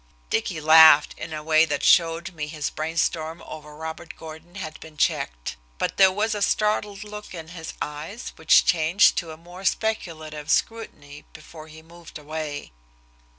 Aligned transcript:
Dicky 0.31 0.59
laughed 0.59 1.13
in 1.15 1.31
a 1.31 1.43
way 1.43 1.63
that 1.63 1.83
showed 1.83 2.33
me 2.33 2.47
his 2.47 2.71
brainstorm 2.71 3.43
over 3.45 3.75
Robert 3.75 4.15
Gordon 4.17 4.55
had 4.55 4.79
been 4.79 4.97
checked. 4.97 5.57
But 5.77 5.97
there 5.97 6.11
was 6.11 6.33
a 6.33 6.41
startled 6.41 7.03
look 7.03 7.35
in 7.35 7.49
his 7.49 7.75
eyes 7.83 8.33
which 8.35 8.65
changed 8.65 9.15
to 9.17 9.29
a 9.29 9.37
more 9.37 9.63
speculative 9.63 10.49
scrutiny 10.49 11.25
before 11.33 11.67
he 11.67 11.83
moved 11.83 12.17
away. 12.17 12.71